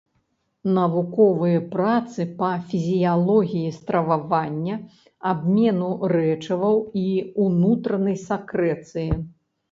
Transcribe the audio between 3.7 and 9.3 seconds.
стрававання, абмену рэчываў і ўнутранай сакрэцыі.